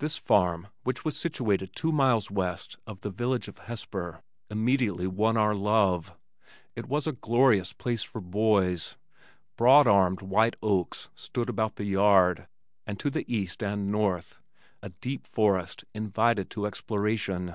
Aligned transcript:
This 0.00 0.18
farm, 0.18 0.66
which 0.82 1.04
was 1.04 1.16
situated 1.16 1.70
two 1.76 1.92
miles 1.92 2.28
west 2.28 2.76
of 2.88 3.02
the 3.02 3.08
village 3.10 3.46
of 3.46 3.58
Hesper, 3.58 4.20
immediately 4.50 5.06
won 5.06 5.36
our 5.36 5.54
love. 5.54 6.12
It 6.74 6.88
was 6.88 7.06
a 7.06 7.12
glorious 7.12 7.72
place 7.72 8.02
for 8.02 8.20
boys. 8.20 8.96
Broad 9.56 9.86
armed 9.86 10.22
white 10.22 10.56
oaks 10.60 11.08
stood 11.14 11.48
about 11.48 11.76
the 11.76 11.84
yard, 11.84 12.48
and 12.84 12.98
to 12.98 13.10
the 13.10 13.32
east 13.32 13.62
and 13.62 13.92
north 13.92 14.40
a 14.82 14.88
deep 14.88 15.24
forest 15.24 15.84
invited 15.94 16.50
to 16.50 16.66
exploration. 16.66 17.54